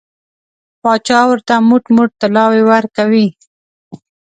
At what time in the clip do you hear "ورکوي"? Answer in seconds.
2.71-3.27